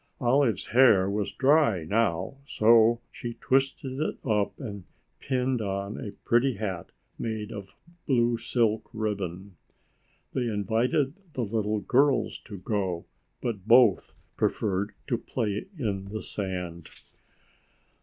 Olive's 0.19 0.65
hair 0.69 1.07
was 1.07 1.31
dry 1.31 1.83
now, 1.83 2.37
so 2.47 3.01
she 3.11 3.35
twisted 3.35 3.99
it 3.99 4.17
up 4.25 4.59
and 4.59 4.83
pinned 5.19 5.61
on 5.61 5.99
a 6.03 6.13
pretty 6.27 6.55
hat 6.55 6.91
made 7.19 7.51
of 7.51 7.75
blue 8.07 8.35
silk 8.39 8.89
ribbon. 8.93 9.57
They 10.33 10.47
invited 10.47 11.13
the 11.33 11.43
little 11.45 11.81
girls 11.81 12.39
to 12.45 12.57
go, 12.57 13.05
but 13.41 13.67
both 13.67 14.19
preferred 14.37 14.95
to 15.05 15.19
play 15.19 15.67
in 15.77 16.05
the 16.05 16.23
sand. 16.23 16.89